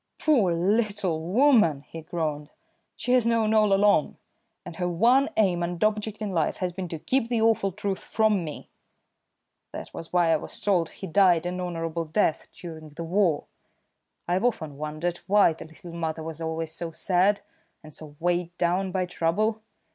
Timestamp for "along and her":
3.71-4.87